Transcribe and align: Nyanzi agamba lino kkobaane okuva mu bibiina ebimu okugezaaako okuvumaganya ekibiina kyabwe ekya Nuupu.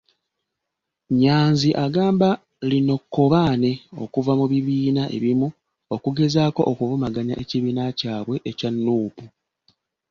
Nyanzi 1.21 1.69
agamba 1.85 2.29
lino 2.69 2.95
kkobaane 3.01 3.71
okuva 4.03 4.31
mu 4.39 4.45
bibiina 4.51 5.03
ebimu 5.15 5.47
okugezaaako 5.95 6.61
okuvumaganya 6.71 7.35
ekibiina 7.43 7.83
kyabwe 7.99 8.35
ekya 8.49 8.69
Nuupu. 8.73 9.25